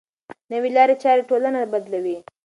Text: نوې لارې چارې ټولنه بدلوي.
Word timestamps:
نوې 0.51 0.69
لارې 0.75 0.95
چارې 1.03 1.23
ټولنه 1.29 1.59
بدلوي. 1.73 2.17